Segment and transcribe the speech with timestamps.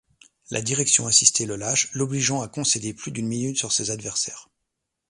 [0.49, 4.49] La direction assistée le lâche, l'obligeant à concéder plus d'une minute sur ses adversaires.